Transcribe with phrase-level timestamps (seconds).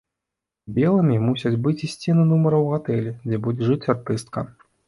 [0.77, 4.39] Белымі мусяць быць і сцены нумара ў гатэлі, дзе будзе жыць артыстка.